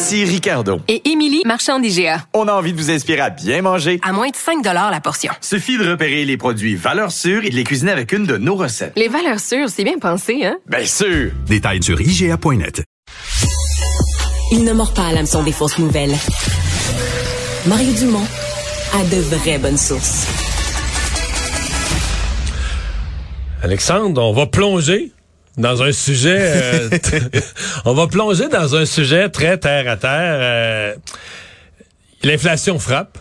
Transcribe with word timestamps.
Ici 0.00 0.24
Ricardo. 0.24 0.80
Et 0.86 1.10
Émilie, 1.10 1.42
marchand 1.44 1.80
d'IGA. 1.80 2.22
On 2.32 2.46
a 2.46 2.52
envie 2.52 2.72
de 2.72 2.78
vous 2.78 2.88
inspirer 2.88 3.18
à 3.18 3.30
bien 3.30 3.62
manger. 3.62 3.98
À 4.04 4.12
moins 4.12 4.28
de 4.28 4.36
5 4.36 4.64
la 4.64 5.00
portion. 5.00 5.32
Suffit 5.40 5.76
de 5.76 5.90
repérer 5.90 6.24
les 6.24 6.36
produits 6.36 6.76
valeurs 6.76 7.10
sûres 7.10 7.44
et 7.44 7.50
de 7.50 7.56
les 7.56 7.64
cuisiner 7.64 7.90
avec 7.90 8.12
une 8.12 8.24
de 8.24 8.36
nos 8.36 8.54
recettes. 8.54 8.92
Les 8.94 9.08
valeurs 9.08 9.40
sûres, 9.40 9.68
c'est 9.68 9.82
bien 9.82 9.98
pensé, 9.98 10.44
hein? 10.44 10.56
Bien 10.68 10.84
sûr! 10.84 11.32
Détails 11.48 11.82
sur 11.82 12.00
IGA.net. 12.00 12.84
Il 14.52 14.62
ne 14.62 14.72
mord 14.72 14.94
pas 14.94 15.08
à 15.08 15.12
l'hameçon 15.12 15.42
des 15.42 15.50
fausses 15.50 15.80
nouvelles. 15.80 16.14
Mario 17.66 17.92
Dumont 17.94 18.26
a 18.94 19.02
de 19.02 19.20
vraies 19.20 19.58
bonnes 19.58 19.76
sources. 19.76 20.28
Alexandre, 23.64 24.22
on 24.22 24.32
va 24.32 24.46
plonger 24.46 25.10
dans 25.58 25.82
un 25.82 25.92
sujet. 25.92 26.38
euh, 26.40 26.88
on 27.84 27.92
va 27.94 28.06
plonger 28.06 28.48
dans 28.48 28.74
un 28.76 28.86
sujet 28.86 29.28
très 29.28 29.58
terre 29.58 29.88
à 29.90 29.96
terre. 29.96 30.10
euh, 30.40 30.94
L'inflation 32.22 32.78
frappe. 32.78 33.18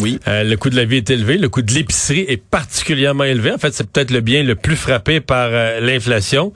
Oui. 0.00 0.18
Euh, 0.26 0.42
le 0.42 0.56
coût 0.56 0.70
de 0.70 0.76
la 0.76 0.84
vie 0.84 0.96
est 0.96 1.10
élevé. 1.10 1.36
Le 1.36 1.48
coût 1.48 1.62
de 1.62 1.72
l'épicerie 1.72 2.24
est 2.28 2.42
particulièrement 2.42 3.24
élevé. 3.24 3.52
En 3.52 3.58
fait, 3.58 3.74
c'est 3.74 3.88
peut-être 3.88 4.10
le 4.10 4.20
bien 4.20 4.42
le 4.42 4.54
plus 4.54 4.76
frappé 4.76 5.20
par 5.20 5.50
l'inflation. 5.80 6.52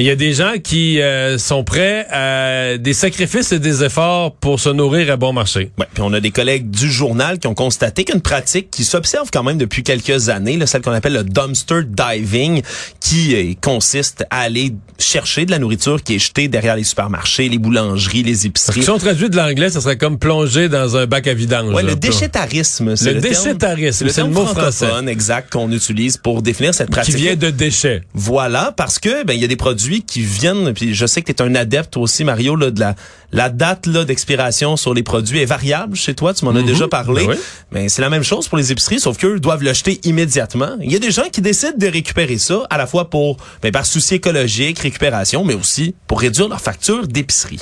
Il 0.00 0.06
y 0.06 0.10
a 0.10 0.16
des 0.16 0.32
gens 0.32 0.54
qui 0.64 0.98
euh, 1.02 1.36
sont 1.36 1.62
prêts 1.62 2.06
à 2.10 2.78
des 2.78 2.94
sacrifices 2.94 3.52
et 3.52 3.58
des 3.58 3.84
efforts 3.84 4.34
pour 4.34 4.58
se 4.58 4.70
nourrir 4.70 5.12
à 5.12 5.16
bon 5.18 5.34
marché. 5.34 5.72
Ouais, 5.78 5.84
puis 5.92 6.02
on 6.02 6.10
a 6.14 6.20
des 6.20 6.30
collègues 6.30 6.70
du 6.70 6.90
journal 6.90 7.38
qui 7.38 7.46
ont 7.48 7.54
constaté 7.54 8.04
qu'une 8.04 8.22
pratique 8.22 8.70
qui 8.70 8.84
s'observe 8.84 9.28
quand 9.30 9.42
même 9.42 9.58
depuis 9.58 9.82
quelques 9.82 10.30
années, 10.30 10.56
là, 10.56 10.66
celle 10.66 10.80
qu'on 10.80 10.92
appelle 10.92 11.12
le 11.12 11.22
dumpster 11.24 11.82
diving, 11.86 12.62
qui 12.98 13.34
euh, 13.34 13.52
consiste 13.60 14.24
à 14.30 14.40
aller 14.40 14.72
chercher 14.98 15.44
de 15.44 15.50
la 15.50 15.58
nourriture 15.58 16.02
qui 16.02 16.14
est 16.14 16.18
jetée 16.18 16.48
derrière 16.48 16.76
les 16.76 16.84
supermarchés, 16.84 17.50
les 17.50 17.58
boulangeries, 17.58 18.22
les 18.22 18.46
épiceries. 18.46 18.82
Si 18.82 18.88
on 18.88 18.96
traduit 18.98 19.28
de 19.28 19.36
l'anglais, 19.36 19.68
ça 19.68 19.82
serait 19.82 19.98
comme 19.98 20.18
plonger 20.18 20.70
dans 20.70 20.96
un 20.96 21.04
bac 21.06 21.26
à 21.26 21.34
vidange. 21.34 21.74
Ouais, 21.74 21.82
le 21.82 21.94
déchétarisme. 21.96 22.96
c'est 22.96 23.12
Le 23.12 23.20
terme- 23.20 23.34
déchétarisme, 23.34 24.08
c'est 24.08 24.22
le 24.22 24.28
mot 24.28 24.46
français. 24.46 24.86
francophone 24.86 25.08
exact 25.10 25.52
qu'on 25.52 25.70
utilise 25.72 26.16
pour 26.16 26.40
définir 26.40 26.72
cette 26.74 26.86
Qui 26.88 26.92
pratique. 26.92 27.16
vient 27.16 27.36
de 27.36 27.50
déchets. 27.50 28.00
Voilà, 28.14 28.72
parce 28.74 28.98
que 28.98 29.24
ben 29.24 29.34
il 29.34 29.40
y 29.40 29.44
a 29.44 29.48
des 29.48 29.56
produits 29.56 29.89
qui 29.98 30.20
viennent, 30.20 30.72
puis 30.72 30.94
je 30.94 31.06
sais 31.06 31.22
que 31.22 31.32
tu 31.32 31.42
es 31.42 31.46
un 31.46 31.54
adepte 31.54 31.96
aussi, 31.96 32.24
Mario, 32.24 32.56
là, 32.56 32.70
de 32.70 32.80
la, 32.80 32.94
la 33.32 33.50
date 33.50 33.86
là 33.86 34.04
d'expiration 34.04 34.76
sur 34.76 34.94
les 34.94 35.02
produits 35.02 35.40
est 35.40 35.44
variable 35.44 35.96
chez 35.96 36.14
toi, 36.14 36.32
tu 36.32 36.44
m'en 36.44 36.54
as 36.54 36.62
déjà 36.62 36.88
parlé. 36.88 37.26
Ben 37.26 37.32
oui. 37.32 37.36
Mais 37.72 37.88
c'est 37.88 38.02
la 38.02 38.10
même 38.10 38.22
chose 38.22 38.48
pour 38.48 38.58
les 38.58 38.72
épiceries, 38.72 39.00
sauf 39.00 39.18
qu'eux 39.18 39.40
doivent 39.40 39.62
le 39.62 39.72
jeter 39.72 40.00
immédiatement. 40.04 40.76
Il 40.80 40.92
y 40.92 40.96
a 40.96 41.00
des 41.00 41.10
gens 41.10 41.28
qui 41.30 41.40
décident 41.40 41.76
de 41.76 41.86
récupérer 41.86 42.38
ça, 42.38 42.62
à 42.70 42.78
la 42.78 42.86
fois 42.86 43.10
pour 43.10 43.36
ben, 43.62 43.72
par 43.72 43.84
souci 43.84 44.14
écologique, 44.14 44.78
récupération, 44.78 45.44
mais 45.44 45.54
aussi 45.54 45.94
pour 46.06 46.20
réduire 46.20 46.48
leur 46.48 46.60
facture 46.60 47.06
d'épicerie. 47.06 47.60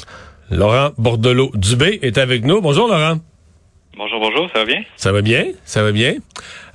Laurent 0.50 0.90
Bordelot-Dubé 0.98 1.98
est 2.02 2.18
avec 2.18 2.44
nous. 2.44 2.60
Bonjour, 2.60 2.88
Laurent. 2.88 3.18
Bonjour, 3.96 4.20
bonjour, 4.20 4.48
ça 4.52 4.60
va 4.60 4.64
bien? 4.64 4.82
Ça 4.96 5.12
va 5.12 5.22
bien? 5.22 5.46
Ça 5.64 5.82
va 5.82 5.92
bien? 5.92 6.14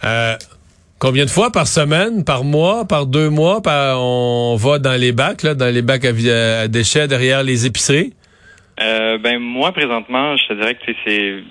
Euh, 0.03 0.35
combien 1.03 1.25
de 1.25 1.29
fois 1.29 1.51
par 1.51 1.67
semaine, 1.67 2.23
par 2.23 2.45
mois, 2.45 2.85
par 2.87 3.05
deux 3.05 3.29
mois, 3.29 3.61
on 3.67 4.55
va 4.57 4.79
dans 4.79 4.97
les 4.99 5.11
bacs, 5.11 5.43
là, 5.43 5.53
dans 5.53 5.73
les 5.73 5.81
bacs 5.81 6.05
à, 6.05 6.13
vi- 6.13 6.31
à 6.31 6.69
déchets 6.69 7.09
derrière 7.09 7.43
les 7.43 7.65
épiceries? 7.65 8.13
Euh, 8.79 9.17
ben 9.17 9.37
moi 9.37 9.73
présentement, 9.73 10.37
je 10.37 10.47
te 10.47 10.53
dirais 10.53 10.75
que 10.75 10.91
c'est 11.05 11.43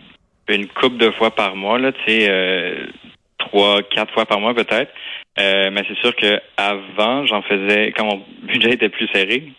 une 0.54 0.66
coupe 0.68 0.96
de 0.96 1.10
fois 1.12 1.34
par 1.34 1.54
mois, 1.54 1.78
là, 1.78 1.92
tu 1.92 1.98
sais, 2.06 2.26
euh, 2.30 2.86
trois, 3.38 3.82
quatre 3.82 4.12
fois 4.14 4.24
par 4.24 4.40
mois 4.40 4.54
peut-être. 4.54 4.90
Euh, 5.38 5.70
mais 5.72 5.82
c'est 5.86 5.98
sûr 5.98 6.14
que 6.16 6.40
avant, 6.56 7.26
j'en 7.26 7.42
faisais 7.42 7.92
quand 7.96 8.04
mon 8.06 8.22
budget 8.46 8.72
était 8.72 8.88
plus 8.88 9.08
serré, 9.14 9.52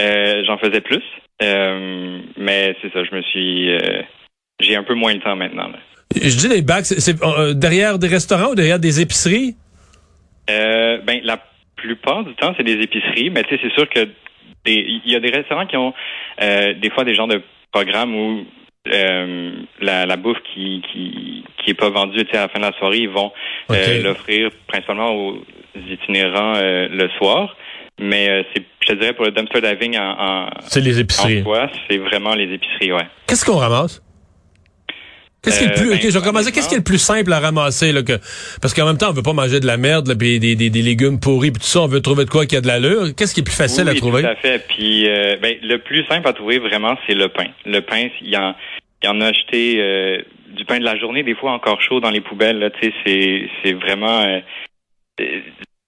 euh, 0.00 0.42
j'en 0.46 0.58
faisais 0.58 0.80
plus. 0.80 1.02
Euh, 1.42 2.20
mais 2.36 2.76
c'est 2.80 2.92
ça, 2.92 3.02
je 3.04 3.14
me 3.16 3.22
suis 3.22 3.74
euh, 3.74 4.02
j'ai 4.60 4.76
un 4.76 4.84
peu 4.84 4.94
moins 4.94 5.12
le 5.12 5.20
temps 5.20 5.36
maintenant. 5.36 5.68
là. 5.68 5.78
Je 6.14 6.36
dis 6.36 6.48
les 6.48 6.62
bacs, 6.62 6.86
c'est, 6.86 7.22
euh, 7.22 7.54
derrière 7.54 7.98
des 7.98 8.08
restaurants 8.08 8.50
ou 8.50 8.54
derrière 8.54 8.78
des 8.78 9.00
épiceries? 9.00 9.56
Euh, 10.50 10.98
ben 11.06 11.20
la 11.24 11.38
plupart 11.76 12.24
du 12.24 12.34
temps, 12.34 12.54
c'est 12.56 12.64
des 12.64 12.80
épiceries, 12.82 13.30
mais 13.30 13.42
tu 13.44 13.50
sais, 13.56 13.60
c'est 13.62 13.72
sûr 13.72 13.88
que 13.88 14.08
il 14.66 15.02
y 15.04 15.14
a 15.16 15.20
des 15.20 15.30
restaurants 15.30 15.66
qui 15.66 15.76
ont 15.76 15.92
euh, 16.40 16.72
des 16.74 16.90
fois 16.90 17.04
des 17.04 17.14
genres 17.14 17.28
de 17.28 17.42
programmes 17.70 18.14
où 18.14 18.44
euh, 18.92 19.52
la, 19.80 20.06
la 20.06 20.16
bouffe 20.16 20.38
qui, 20.54 20.82
qui 20.92 21.44
qui 21.62 21.70
est 21.70 21.74
pas 21.74 21.90
vendue 21.90 22.20
à 22.32 22.36
la 22.36 22.48
fin 22.48 22.58
de 22.60 22.64
la 22.64 22.72
soirée, 22.78 22.98
ils 22.98 23.08
vont 23.08 23.32
l'offrir 24.02 24.50
principalement 24.66 25.14
aux 25.14 25.38
itinérants 25.90 26.54
le 26.60 27.08
soir. 27.18 27.56
Mais 28.00 28.28
euh, 28.28 28.42
c'est, 28.52 28.64
je 28.80 28.88
te 28.88 28.98
dirais 28.98 29.12
pour 29.12 29.24
le 29.24 29.30
dumpster 29.30 29.60
diving 29.60 29.96
en, 29.98 30.16
en, 30.18 30.46
C'est 30.66 30.80
les 30.80 30.98
épiceries. 30.98 31.44
c'est 31.88 31.98
vraiment 31.98 32.34
les 32.34 32.52
épiceries, 32.52 32.92
ouais. 32.92 33.06
Qu'est-ce 33.26 33.44
qu'on 33.44 33.56
ramasse? 33.56 34.02
Qu'est-ce 35.44 35.58
qui 35.58 35.64
est 35.64 35.68
le 35.68 35.72
Euh, 35.74 35.76
plus, 35.76 35.88
ben, 35.90 35.94
ok, 35.96 36.00
je 36.10 36.18
vais. 36.18 36.52
Qu'est-ce 36.52 36.68
qui 36.68 36.74
est 36.74 36.78
le 36.78 36.84
plus 36.84 36.98
simple 36.98 37.32
à 37.32 37.40
ramasser, 37.40 37.92
là, 37.92 38.02
que, 38.02 38.14
parce 38.62 38.72
qu'en 38.74 38.86
même 38.86 38.96
temps, 38.98 39.10
on 39.10 39.12
veut 39.12 39.22
pas 39.22 39.32
manger 39.34 39.60
de 39.60 39.66
la 39.66 39.76
merde, 39.76 40.08
là, 40.08 40.14
puis 40.16 40.38
des, 40.40 40.56
des, 40.56 40.70
des 40.70 40.82
légumes 40.82 41.20
pourris, 41.20 41.50
puis 41.50 41.60
tout 41.60 41.66
ça, 41.68 41.80
on 41.82 41.86
veut 41.86 42.00
trouver 42.00 42.24
de 42.24 42.30
quoi 42.30 42.46
qui 42.46 42.56
a 42.56 42.60
de 42.60 42.66
l'allure. 42.66 43.14
Qu'est-ce 43.16 43.34
qui 43.34 43.40
est 43.40 43.44
plus 43.44 43.54
facile 43.54 43.84
oui, 43.84 43.90
à 43.90 43.94
trouver? 43.94 44.22
Tout 44.22 44.28
à 44.28 44.36
fait. 44.36 44.64
Puis 44.68 45.08
euh, 45.08 45.36
ben, 45.42 45.56
le 45.62 45.78
plus 45.78 46.04
simple 46.06 46.26
à 46.26 46.32
trouver 46.32 46.58
vraiment, 46.58 46.96
c'est 47.06 47.14
le 47.14 47.28
pain. 47.28 47.46
Le 47.66 47.80
pain, 47.80 48.08
il 48.22 48.30
y 48.30 48.36
en, 48.36 48.54
il 49.02 49.06
y 49.06 49.08
en 49.08 49.20
a 49.20 49.26
acheté 49.26 49.76
euh, 49.78 50.18
du 50.56 50.64
pain 50.64 50.78
de 50.78 50.84
la 50.84 50.96
journée, 50.96 51.22
des 51.22 51.34
fois 51.34 51.52
encore 51.52 51.80
chaud 51.82 52.00
dans 52.00 52.10
les 52.10 52.20
poubelles. 52.20 52.58
Là, 52.58 52.70
tu 52.70 52.88
sais, 52.88 52.94
c'est, 53.04 53.48
c'est 53.62 53.72
vraiment 53.74 54.20
euh, 54.22 54.38
euh, 55.20 55.40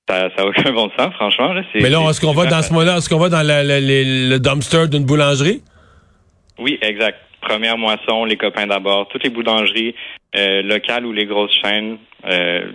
ça, 0.08 0.28
ça 0.36 0.42
a 0.42 0.46
aucun 0.46 0.70
bon 0.72 0.90
sens, 0.98 1.14
franchement. 1.14 1.52
Là, 1.52 1.62
c'est, 1.72 1.80
Mais 1.80 1.90
là, 1.90 2.00
est-ce 2.10 2.20
qu'on 2.20 2.32
va 2.32 2.46
dans 2.46 2.62
ce 2.62 2.72
moment-là, 2.72 2.98
est-ce 2.98 3.08
qu'on 3.08 3.18
va 3.18 3.28
dans 3.28 3.42
la- 3.42 3.64
la- 3.64 3.80
les- 3.80 4.28
le 4.28 4.38
dumpster 4.38 4.86
d'une 4.88 5.04
boulangerie? 5.04 5.62
Oui, 6.58 6.78
exact. 6.82 7.18
Première 7.48 7.78
moisson, 7.78 8.24
les 8.24 8.36
copains 8.36 8.66
d'abord, 8.66 9.08
toutes 9.08 9.22
les 9.24 9.30
boulangeries 9.30 9.94
euh, 10.36 10.62
locales 10.62 11.06
ou 11.06 11.12
les 11.12 11.26
grosses 11.26 11.54
chaînes, 11.64 11.98
euh, 12.28 12.66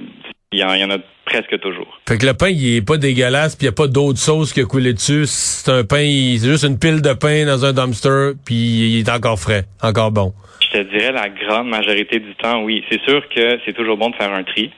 il 0.54 0.60
y, 0.60 0.64
en, 0.64 0.74
il 0.74 0.80
y 0.82 0.84
en 0.84 0.90
a 0.92 0.98
presque 1.26 1.60
toujours. 1.60 2.00
Fait 2.08 2.18
que 2.18 2.26
le 2.26 2.34
pain, 2.34 2.50
il 2.50 2.78
est 2.78 2.86
pas 2.86 2.98
dégueulasse, 2.98 3.56
puis 3.56 3.66
il 3.66 3.70
y 3.70 3.74
a 3.74 3.74
pas 3.76 3.88
d'autre 3.88 4.18
sauce 4.20 4.54
qui 4.54 4.62
a 4.62 4.66
coulé 4.66 4.94
dessus. 4.94 5.26
C'est 5.26 5.72
un 5.72 5.84
pain, 5.84 6.06
c'est 6.38 6.48
juste 6.50 6.64
une 6.64 6.80
pile 6.80 7.02
de 7.02 7.14
pain 7.14 7.46
dans 7.46 7.64
un 7.66 7.74
dumpster, 7.74 8.32
puis 8.46 8.56
il 8.56 9.00
est 9.00 9.10
encore 9.10 9.40
frais, 9.40 9.64
encore 9.82 10.12
bon. 10.12 10.34
Je 10.62 10.80
te 10.80 10.84
dirais 10.98 11.12
la 11.12 11.30
grande 11.30 11.68
majorité 11.68 12.20
du 12.20 12.34
temps, 12.36 12.64
oui. 12.64 12.84
C'est 12.90 13.02
sûr 13.02 13.28
que 13.30 13.60
c'est 13.66 13.74
toujours 13.74 13.98
bon 13.98 14.10
de 14.10 14.16
faire 14.16 14.34
un 14.34 14.44
tri, 14.44 14.72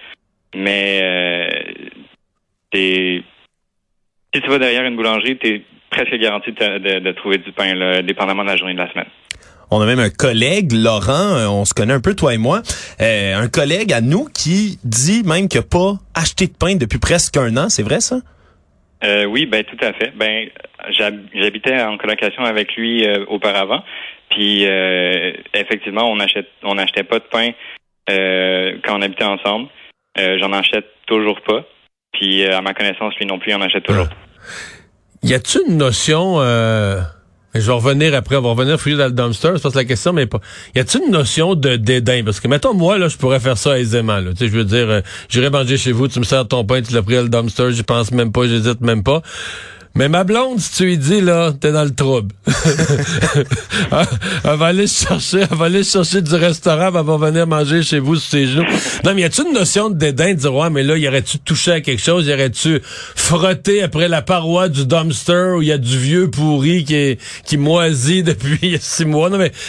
mais 0.55 0.99
euh, 1.03 1.49
si 2.73 4.41
tu 4.41 4.49
vas 4.49 4.59
derrière 4.59 4.83
une 4.85 4.95
boulangerie, 4.95 5.37
tu 5.37 5.47
es 5.47 5.61
presque 5.89 6.15
garanti 6.17 6.51
de- 6.51 6.99
de 6.99 7.11
trouver 7.11 7.37
du 7.37 7.51
pain, 7.51 7.73
là, 7.75 8.01
dépendamment 8.01 8.43
de 8.43 8.49
la 8.49 8.57
journée 8.57 8.73
de 8.73 8.79
la 8.79 8.91
semaine. 8.91 9.07
On 9.75 9.81
a 9.81 9.85
même 9.87 9.99
un 9.99 10.09
collègue, 10.09 10.71
Laurent, 10.71 11.35
euh, 11.35 11.47
on 11.47 11.65
se 11.65 11.73
connaît 11.73 11.93
un 11.93 11.99
peu 11.99 12.15
toi 12.15 12.33
et 12.33 12.37
moi, 12.37 12.61
euh, 13.01 13.35
un 13.35 13.47
collègue 13.47 13.91
à 13.91 14.01
nous 14.01 14.25
qui 14.25 14.77
dit 14.83 15.23
même 15.23 15.47
qu'il 15.47 15.59
n'a 15.61 15.65
pas 15.65 15.95
acheté 16.13 16.45
de 16.47 16.53
pain 16.53 16.75
depuis 16.75 16.99
presque 16.99 17.37
un 17.37 17.57
an, 17.57 17.69
c'est 17.69 17.83
vrai 17.83 17.99
ça? 17.99 18.17
Euh, 19.03 19.25
oui, 19.25 19.45
ben 19.47 19.63
tout 19.63 19.83
à 19.83 19.91
fait. 19.93 20.13
Ben 20.15 20.47
j'hab- 20.91 21.25
j'habitais 21.33 21.81
en 21.81 21.97
colocation 21.97 22.43
avec 22.45 22.75
lui 22.75 23.05
euh, 23.05 23.25
auparavant, 23.27 23.83
puis 24.29 24.63
effectivement 25.53 26.09
on 26.09 26.19
achète 26.19 26.47
on 26.63 26.75
n'achetait 26.75 27.03
pas 27.03 27.19
de 27.19 27.25
pain 27.29 27.49
quand 28.07 28.97
on 28.97 29.01
habitait 29.01 29.23
ensemble. 29.25 29.67
J'en 30.17 30.53
achète 30.53 30.85
toujours 31.07 31.41
pas. 31.41 31.65
Puis 32.13 32.45
à 32.45 32.61
ma 32.61 32.73
connaissance, 32.75 33.15
lui 33.19 33.25
non 33.25 33.39
plus, 33.39 33.51
il 33.51 33.55
en 33.55 33.61
achète 33.61 33.83
toujours. 33.83 34.07
pas. 34.07 34.15
Y 35.23 35.33
a-tu 35.33 35.57
une 35.67 35.77
notion, 35.77 36.37
je 37.53 37.67
vais 37.67 37.73
revenir 37.73 38.15
après, 38.15 38.35
on 38.35 38.41
va 38.41 38.49
revenir 38.49 38.79
fouiller 38.79 38.97
dans 38.97 39.05
le 39.05 39.11
dumpster, 39.11 39.51
c'est 39.55 39.63
pas 39.63 39.69
la 39.75 39.85
question, 39.85 40.13
mais 40.13 40.25
pas. 40.25 40.39
Y 40.75 40.79
a-tu 40.79 40.99
une 40.99 41.11
notion 41.11 41.55
de 41.55 41.75
dédain? 41.75 42.23
Parce 42.23 42.39
que, 42.39 42.47
mettons, 42.47 42.73
moi, 42.73 42.97
là, 42.97 43.07
je 43.07 43.17
pourrais 43.17 43.39
faire 43.39 43.57
ça 43.57 43.79
aisément, 43.79 44.19
là. 44.19 44.31
Tu 44.31 44.37
sais, 44.37 44.47
je 44.47 44.57
veux 44.57 44.65
dire, 44.65 44.89
euh, 44.89 45.01
j'irai 45.29 45.49
manger 45.49 45.77
chez 45.77 45.91
vous, 45.91 46.07
tu 46.07 46.19
me 46.19 46.23
sers 46.23 46.47
ton 46.47 46.65
pain, 46.65 46.81
tu 46.81 46.93
l'as 46.93 47.03
pris 47.03 47.17
à 47.17 47.21
le 47.21 47.29
dumpster, 47.29 47.71
j'y 47.71 47.83
pense 47.83 48.11
même 48.11 48.31
pas, 48.31 48.47
j'hésite 48.47 48.81
même 48.81 49.03
pas. 49.03 49.21
Mais 49.95 50.09
ma 50.09 50.23
blonde, 50.23 50.59
si 50.59 50.75
tu 50.75 50.85
lui 50.85 50.97
dis, 50.97 51.21
là, 51.21 51.51
t'es 51.53 51.71
dans 51.71 51.83
le 51.83 51.93
trouble. 51.93 52.33
elle, 52.47 54.05
elle 54.43 54.57
va 54.57 54.65
aller 54.65 54.87
chercher, 54.87 55.41
elle 55.41 55.55
va 55.55 55.65
aller 55.65 55.83
chercher 55.83 56.23
du 56.23 56.33
restaurant, 56.33 56.87
elle 56.87 57.05
va 57.05 57.17
venir 57.17 57.45
manger 57.45 57.83
chez 57.83 57.99
vous 57.99 58.15
sur 58.15 58.39
ses. 58.39 58.55
Non, 59.05 59.13
mais 59.13 59.21
y 59.21 59.23
a-tu 59.23 59.43
une 59.45 59.53
notion 59.53 59.91
de 59.91 59.95
dédain 59.95 60.33
de 60.33 60.39
dire, 60.39 60.55
ouais, 60.55 60.71
mais 60.71 60.81
là, 60.81 60.97
y 60.97 61.07
aurait-tu 61.07 61.37
touché 61.37 61.73
à 61.73 61.81
quelque 61.81 62.01
chose? 62.01 62.27
Y 62.27 62.33
aurait-tu 62.33 62.79
frotté 62.83 63.83
après 63.83 64.07
la 64.07 64.23
paroi 64.23 64.67
du 64.67 64.87
dumpster 64.87 65.53
où 65.57 65.61
y 65.61 65.71
a 65.71 65.77
du 65.77 65.95
vieux 65.95 66.27
pourri 66.31 66.83
qui 66.85 66.95
est, 66.95 67.45
qui 67.45 67.57
moisit 67.57 68.23
depuis 68.25 68.77
six 68.79 69.05
mois? 69.05 69.29
Non, 69.29 69.37
mais, 69.37 69.51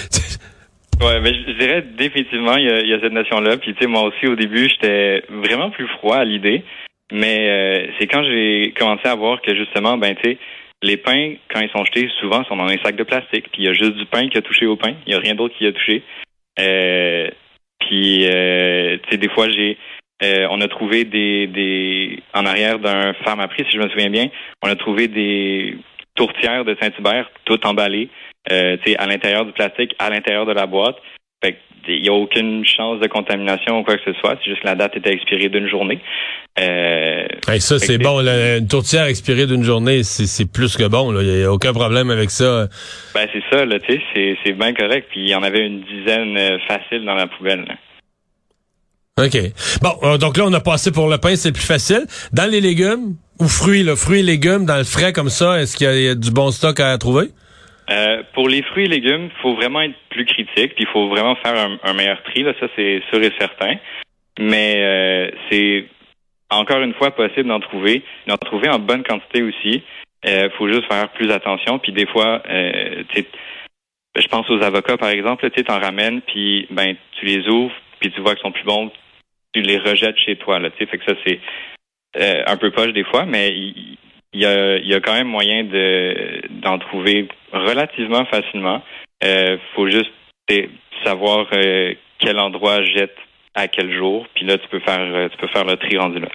Ouais, 1.00 1.20
mais 1.20 1.32
je 1.34 1.52
dirais 1.58 1.84
définitivement, 1.98 2.56
y 2.56 2.68
a, 2.68 2.80
il 2.80 2.88
y 2.88 2.94
a 2.94 3.00
cette 3.00 3.12
notion-là. 3.12 3.56
Puis, 3.56 3.74
tu 3.74 3.80
sais, 3.82 3.86
moi 3.86 4.02
aussi, 4.02 4.26
au 4.26 4.36
début, 4.36 4.68
j'étais 4.68 5.24
vraiment 5.28 5.70
plus 5.70 5.88
froid 5.88 6.16
à 6.16 6.24
l'idée. 6.24 6.62
Mais 7.12 7.48
euh, 7.48 7.86
c'est 7.98 8.06
quand 8.06 8.24
j'ai 8.24 8.72
commencé 8.76 9.06
à 9.06 9.14
voir 9.14 9.40
que, 9.42 9.54
justement, 9.54 9.96
ben, 9.98 10.14
tu 10.22 10.38
les 10.82 10.96
pains, 10.96 11.34
quand 11.48 11.60
ils 11.60 11.70
sont 11.70 11.84
jetés, 11.84 12.10
souvent, 12.20 12.44
sont 12.44 12.56
dans 12.56 12.66
un 12.66 12.76
sac 12.82 12.96
de 12.96 13.04
plastique. 13.04 13.48
Puis, 13.52 13.62
il 13.62 13.64
y 13.64 13.68
a 13.68 13.72
juste 13.72 13.94
du 13.94 14.06
pain 14.06 14.28
qui 14.28 14.36
a 14.36 14.42
touché 14.42 14.66
au 14.66 14.76
pain. 14.76 14.94
Il 15.06 15.10
n'y 15.10 15.14
a 15.14 15.18
rien 15.18 15.34
d'autre 15.34 15.54
qui 15.56 15.66
a 15.66 15.72
touché. 15.72 16.02
Euh, 16.58 17.30
puis, 17.80 18.26
euh, 18.26 18.98
tu 19.04 19.10
sais, 19.10 19.16
des 19.16 19.28
fois, 19.28 19.48
j'ai... 19.48 19.78
on 20.22 20.60
a 20.60 20.68
trouvé 20.68 21.04
des, 21.04 21.46
des... 21.46 22.22
En 22.34 22.44
arrière 22.44 22.78
d'un 22.78 23.14
pharmaprix, 23.24 23.64
si 23.64 23.76
je 23.76 23.82
me 23.82 23.88
souviens 23.88 24.10
bien, 24.10 24.28
on 24.62 24.68
a 24.68 24.76
trouvé 24.76 25.08
des 25.08 25.76
tourtières 26.14 26.64
de 26.64 26.76
Saint-Hubert, 26.80 27.30
toutes 27.44 27.64
emballées 27.66 28.08
tu 28.48 28.54
sais, 28.54 28.96
à 28.98 29.06
l'intérieur 29.06 29.46
du 29.46 29.52
plastique, 29.52 29.94
à 29.98 30.10
l'intérieur 30.10 30.44
de 30.44 30.52
la 30.52 30.66
boîte. 30.66 30.96
Fait 31.42 31.58
il 31.88 32.02
n'y 32.02 32.08
a 32.08 32.12
aucune 32.12 32.64
chance 32.64 33.00
de 33.00 33.06
contamination 33.06 33.78
ou 33.78 33.82
quoi 33.82 33.96
que 33.96 34.04
ce 34.04 34.12
soit. 34.20 34.36
C'est 34.42 34.50
juste 34.50 34.62
que 34.62 34.66
la 34.66 34.74
date 34.74 34.96
était 34.96 35.12
expirée 35.12 35.48
d'une 35.48 35.68
journée. 35.68 36.00
Euh, 36.58 37.26
hey, 37.48 37.60
ça, 37.60 37.78
c'est 37.78 37.98
bon. 37.98 38.20
là, 38.20 38.58
une 38.58 38.68
tourtière 38.68 39.04
expirée 39.06 39.46
d'une 39.46 39.64
journée, 39.64 40.02
c'est 40.02 40.50
plus 40.50 40.76
que 40.76 40.86
bon. 40.86 41.18
Il 41.20 41.26
n'y 41.26 41.42
a 41.42 41.52
aucun 41.52 41.72
problème 41.72 42.10
avec 42.10 42.30
ça. 42.30 42.68
Ben, 43.14 43.26
c'est 43.32 43.42
ça, 43.50 43.64
là, 43.64 43.78
tu 43.80 44.00
sais, 44.14 44.36
c'est, 44.44 44.52
bien 44.52 44.72
correct. 44.74 45.08
Puis 45.10 45.20
il 45.20 45.28
y 45.28 45.34
en 45.34 45.42
avait 45.42 45.66
une 45.66 45.82
dizaine 45.82 46.36
euh, 46.36 46.58
facile 46.68 47.04
dans 47.04 47.14
la 47.14 47.26
poubelle. 47.26 47.64
là. 47.66 47.74
OK. 49.16 49.36
Bon, 49.80 49.92
euh, 50.02 50.18
donc 50.18 50.36
là, 50.36 50.44
on 50.44 50.52
a 50.52 50.60
passé 50.60 50.90
pour 50.90 51.08
le 51.08 51.18
pain, 51.18 51.36
c'est 51.36 51.52
plus 51.52 51.62
facile. 51.62 52.04
Dans 52.32 52.50
les 52.50 52.60
légumes, 52.60 53.14
ou 53.38 53.46
fruits, 53.46 53.84
là, 53.84 53.94
fruits 53.94 54.20
et 54.20 54.22
légumes, 54.24 54.64
dans 54.64 54.76
le 54.76 54.84
frais 54.84 55.12
comme 55.12 55.28
ça, 55.28 55.60
est-ce 55.60 55.76
qu'il 55.76 55.86
y, 55.86 56.08
a 56.08 56.14
du 56.14 56.30
bon 56.30 56.50
stock 56.50 56.80
à 56.80 56.96
trouver? 56.98 57.28
Euh, 57.90 58.22
pour 58.32 58.48
les 58.48 58.62
fruits 58.62 58.86
et 58.86 58.88
légumes, 58.88 59.26
il 59.26 59.42
faut 59.42 59.54
vraiment 59.54 59.82
être 59.82 59.96
plus 60.08 60.24
critique, 60.24 60.74
puis 60.74 60.84
il 60.84 60.86
faut 60.86 61.08
vraiment 61.08 61.36
faire 61.36 61.56
un, 61.56 61.78
un 61.82 61.92
meilleur 61.92 62.22
tri, 62.22 62.42
là, 62.42 62.54
ça 62.58 62.66
c'est 62.76 63.02
sûr 63.10 63.22
et 63.22 63.32
certain. 63.38 63.76
Mais 64.38 64.76
euh, 64.78 65.30
c'est 65.50 65.86
encore 66.50 66.80
une 66.80 66.94
fois 66.94 67.10
possible 67.10 67.48
d'en 67.48 67.60
trouver, 67.60 68.02
d'en 68.26 68.36
trouver 68.36 68.68
en 68.68 68.78
bonne 68.78 69.02
quantité 69.02 69.42
aussi. 69.42 69.82
Il 70.26 70.50
faut 70.56 70.68
juste 70.68 70.86
faire 70.90 71.10
plus 71.10 71.30
attention, 71.30 71.78
puis 71.78 71.92
des 71.92 72.06
fois, 72.06 72.42
euh, 72.48 73.04
je 74.16 74.28
pense 74.28 74.48
aux 74.48 74.62
avocats 74.62 74.96
par 74.96 75.10
exemple, 75.10 75.50
tu 75.50 75.62
t'en 75.64 75.78
ramènes, 75.78 76.22
puis 76.22 76.66
ben 76.70 76.96
tu 77.18 77.26
les 77.26 77.46
ouvres, 77.48 77.74
puis 78.00 78.10
tu 78.10 78.20
vois 78.22 78.34
qu'ils 78.34 78.42
sont 78.42 78.52
plus 78.52 78.64
bons, 78.64 78.90
tu 79.52 79.60
les 79.60 79.78
rejettes 79.78 80.16
chez 80.18 80.36
toi, 80.36 80.58
là, 80.58 80.70
tu 80.70 80.86
fait 80.86 80.98
que 80.98 81.04
ça 81.04 81.16
c'est 81.26 81.40
euh, 82.16 82.42
un 82.46 82.56
peu 82.56 82.70
poche 82.70 82.92
des 82.92 83.04
fois, 83.04 83.26
mais 83.26 83.54
il 84.34 84.40
y 84.40 84.46
a, 84.46 84.76
il 84.76 84.86
y 84.88 84.94
a 84.94 85.00
quand 85.00 85.14
même 85.14 85.28
moyen 85.28 85.64
de 85.64 86.42
d'en 86.62 86.78
trouver 86.78 87.28
relativement 87.52 88.24
facilement. 88.26 88.82
Euh, 89.22 89.56
faut 89.74 89.88
juste 89.88 90.10
savoir 91.04 91.46
euh, 91.54 91.94
quel 92.18 92.38
endroit 92.38 92.82
jette 92.84 93.16
à 93.54 93.68
quel 93.68 93.94
jour, 93.96 94.26
puis 94.34 94.44
là 94.44 94.58
tu 94.58 94.68
peux 94.68 94.80
faire 94.80 95.00
euh, 95.00 95.28
tu 95.28 95.36
peux 95.38 95.48
faire 95.48 95.64
le 95.64 95.76
tri 95.76 95.96
rendu 95.96 96.18
là. 96.20 96.28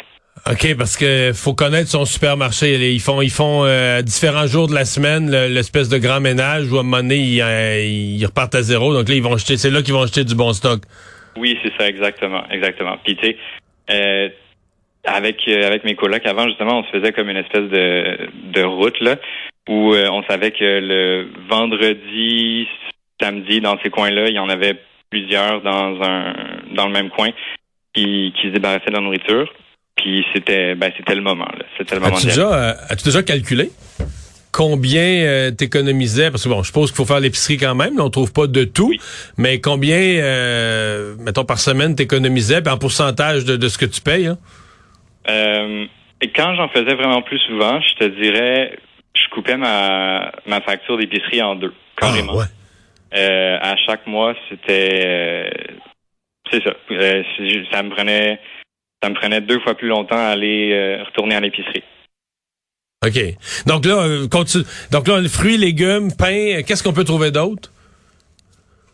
OK, 0.50 0.78
parce 0.78 0.96
que 0.96 1.32
faut 1.34 1.54
connaître 1.54 1.90
son 1.90 2.06
supermarché. 2.06 2.76
Ils 2.94 3.02
font, 3.02 3.22
ils 3.22 3.30
font 3.30 3.66
euh, 3.66 4.02
différents 4.02 4.48
jours 4.48 4.70
de 4.70 4.74
la 4.74 4.86
semaine 4.86 5.30
le- 5.30 5.54
l'espèce 5.54 5.90
de 5.90 5.98
grand 5.98 6.22
ménage 6.22 6.72
où 6.72 6.78
à 6.78 6.80
un 6.80 6.84
moment 6.84 6.98
donné, 7.04 7.18
ils, 7.18 7.42
euh, 7.42 7.84
ils 7.84 8.26
repartent 8.26 8.56
à 8.56 8.62
zéro. 8.62 8.94
Donc 8.94 9.10
là, 9.10 9.16
ils 9.16 9.22
vont 9.22 9.36
jeter, 9.36 9.58
c'est 9.58 9.70
là 9.70 9.82
qu'ils 9.82 9.94
vont 9.94 10.06
jeter 10.06 10.24
du 10.24 10.36
bon 10.36 10.54
stock. 10.54 10.84
Oui, 11.38 11.60
c'est 11.62 11.74
ça, 11.78 11.90
exactement, 11.90 12.44
exactement. 12.50 12.96
Puis 13.04 13.18
tu 13.18 13.28
sais, 13.28 13.38
euh, 13.92 14.30
avec 15.06 15.48
euh, 15.48 15.66
avec 15.66 15.84
mes 15.84 15.96
colocs 15.96 16.26
avant 16.26 16.48
justement, 16.48 16.80
on 16.80 16.84
se 16.84 17.00
faisait 17.00 17.12
comme 17.14 17.30
une 17.30 17.38
espèce 17.38 17.70
de 17.70 18.30
de 18.54 18.64
route 18.64 19.00
là 19.02 19.16
où 19.70 19.94
euh, 19.94 20.08
on 20.12 20.24
savait 20.24 20.52
que 20.52 20.80
le 20.82 21.28
vendredi, 21.50 22.68
samedi 23.22 23.62
dans 23.62 23.78
ces 23.84 23.90
coins-là, 23.90 24.28
il 24.28 24.36
y 24.36 24.40
en 24.40 24.50
avait 24.50 24.76
plusieurs 25.10 25.62
dans 25.62 26.02
un 26.02 26.34
dans 26.76 26.88
le 26.88 26.92
même 26.92 27.10
coin 27.10 27.30
qui 27.94 28.34
qui 28.40 28.48
se 28.48 28.54
débarrassaient 28.54 28.90
de 28.90 28.96
la 28.96 29.02
nourriture. 29.02 29.52
Puis 29.96 30.26
c'était 30.34 30.76
ben 30.76 30.92
c'était 30.98 31.16
le 31.16 31.22
moment 31.22 31.46
là, 31.46 31.66
c'était 31.78 31.96
le 31.96 32.02
moment. 32.02 32.16
As-tu 32.16 32.28
déjà, 32.28 32.54
euh, 32.54 32.74
as-tu 32.90 33.06
déjà 33.06 33.24
calculé 33.24 33.70
combien 34.52 35.02
euh, 35.02 35.52
t'économisais? 35.52 36.32
Parce 36.32 36.44
que 36.44 36.50
bon, 36.50 36.64
je 36.64 36.68
suppose 36.68 36.90
qu'il 36.90 36.98
faut 36.98 37.06
faire 37.06 37.20
l'épicerie 37.20 37.58
quand 37.58 37.76
même. 37.76 37.96
Là, 37.96 38.06
on 38.06 38.10
trouve 38.10 38.34
pas 38.34 38.48
de 38.48 38.64
tout. 38.64 38.90
Oui. 38.90 39.00
Mais 39.38 39.62
combien, 39.62 39.98
mettons, 41.20 41.46
par 41.46 41.60
semaine 41.60 41.96
t'économisais? 41.96 42.62
Puis 42.62 42.74
en 42.74 42.78
pourcentage 42.78 43.46
de, 43.46 43.58
de 43.58 43.68
ce 43.68 43.78
que 43.78 43.86
tu 43.86 44.02
payes? 44.02 44.26
hein? 44.26 44.38
Euh, 45.28 45.86
et 46.22 46.32
quand 46.32 46.56
j'en 46.56 46.70
faisais 46.70 46.96
vraiment 46.96 47.22
plus 47.22 47.40
souvent, 47.40 47.80
je 47.82 47.94
te 47.96 48.06
dirais, 48.06 48.78
je 49.14 49.30
coupais 49.34 49.58
ma 49.58 50.32
ma 50.46 50.62
facture 50.62 50.98
d'épicerie 50.98 51.42
en 51.42 51.56
deux 51.56 51.74
carrément. 51.98 52.34
Ah, 52.36 52.38
ouais. 52.38 52.46
Euh, 53.16 53.58
à 53.62 53.76
chaque 53.78 54.06
mois, 54.06 54.36
c'était 54.50 55.02
euh, 55.06 55.50
c'est 56.52 56.64
ça. 56.64 56.74
Euh, 56.92 57.24
ça 57.72 57.84
me 57.84 57.90
prenait 57.90 58.40
ça 59.02 59.10
me 59.10 59.16
prenait 59.16 59.42
deux 59.42 59.60
fois 59.60 59.76
plus 59.76 59.88
longtemps 59.88 60.18
à 60.18 60.30
aller 60.30 60.72
euh, 60.74 61.04
retourner 61.04 61.36
à 61.36 61.40
l'épicerie. 61.40 61.84
OK. 63.06 63.18
Donc 63.66 63.86
là, 63.86 64.28
continue. 64.30 64.66
Donc 64.92 65.08
là, 65.08 65.22
fruits, 65.30 65.58
légumes, 65.58 66.10
pain, 66.18 66.62
qu'est-ce 66.68 66.84
qu'on 66.84 66.94
peut 66.94 67.06
trouver 67.06 67.32
d'autre? 67.32 67.72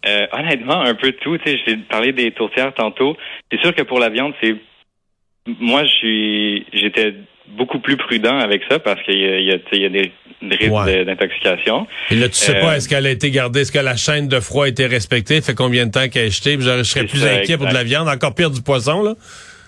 Euh, 0.06 0.28
honnêtement, 0.32 0.82
un 0.82 0.94
peu 0.94 1.12
de 1.12 1.18
tout. 1.18 1.38
Tu 1.40 1.52
sais, 1.52 1.60
j'ai 1.66 1.78
parlé 1.78 2.12
des 2.12 2.32
tourtières 2.32 2.74
tantôt. 2.76 3.18
C'est 3.52 3.60
sûr 3.62 3.74
que 3.74 3.82
pour 3.82 4.00
la 4.00 4.10
viande, 4.10 4.34
c'est 4.42 4.56
moi, 5.60 5.84
j'étais 6.74 7.14
beaucoup 7.50 7.80
plus 7.80 7.98
prudent 7.98 8.38
avec 8.40 8.64
ça 8.70 8.80
parce 8.80 9.02
qu'il 9.04 9.20
y 9.20 9.26
a, 9.26 9.40
y 9.40 9.52
a, 9.52 9.58
y 9.74 9.86
a 9.86 9.90
des 9.90 10.12
risques 10.52 10.72
Ouais. 10.72 11.06
d'intoxication. 11.06 11.88
Et 12.12 12.16
là, 12.16 12.28
tu 12.28 12.36
sais 12.36 12.56
Euh, 12.58 12.62
pas, 12.62 12.78
est-ce 12.78 12.90
qu'elle 12.90 13.06
a 13.06 13.12
été 13.12 13.32
gardée? 13.32 13.62
Est-ce 13.62 13.72
que 13.72 13.80
la 13.80 13.96
chaîne 13.96 14.28
de 14.28 14.40
froid 14.40 14.66
a 14.66 14.68
été 14.68 14.86
respectée? 14.86 15.42
Fait 15.42 15.54
combien 15.56 15.86
de 15.86 15.92
temps 15.92 16.08
qu'elle 16.10 16.28
est 16.28 16.36
jetée? 16.36 16.58
Puis 16.58 16.66
Je 16.66 16.84
serais 16.84 17.06
plus 17.06 17.20
ça, 17.20 17.34
inquiet 17.36 17.58
pour 17.58 17.68
de 17.68 17.74
la 17.74 17.84
viande, 17.84 18.08
encore 18.08 18.34
pire 18.36 18.50
du 18.52 18.62
poisson, 18.62 19.04
là. 19.04 19.14